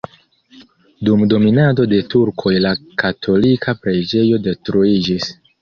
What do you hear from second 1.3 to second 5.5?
dominado de turkoj la katolika preĝejo detruiĝis.